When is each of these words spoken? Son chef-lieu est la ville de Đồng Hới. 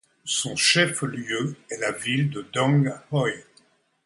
Son 0.25 0.55
chef-lieu 0.55 1.55
est 1.69 1.77
la 1.77 1.91
ville 1.91 2.31
de 2.31 2.41
Đồng 2.41 2.91
Hới. 3.11 3.43